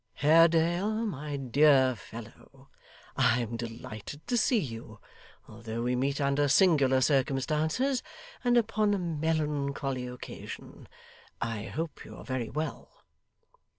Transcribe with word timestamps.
Haredale, 0.15 1.05
my 1.05 1.37
dear 1.37 1.93
fellow, 1.93 2.69
I 3.15 3.39
am 3.41 3.55
delighted 3.55 4.25
to 4.25 4.35
see 4.35 4.57
you, 4.57 4.99
although 5.47 5.83
we 5.83 5.95
meet 5.95 6.19
under 6.19 6.47
singular 6.47 7.01
circumstances, 7.01 8.01
and 8.43 8.57
upon 8.57 8.95
a 8.95 8.97
melancholy 8.97 10.07
occasion. 10.07 10.87
I 11.39 11.65
hope 11.65 12.03
you 12.03 12.15
are 12.17 12.25
very 12.25 12.49
well. 12.49 13.03